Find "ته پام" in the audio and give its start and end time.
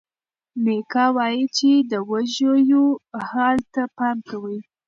3.73-4.17